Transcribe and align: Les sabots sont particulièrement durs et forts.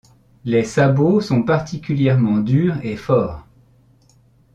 Les 0.45 0.63
sabots 0.63 1.21
sont 1.21 1.43
particulièrement 1.43 2.39
durs 2.39 2.73
et 2.83 2.95
forts. 2.97 3.45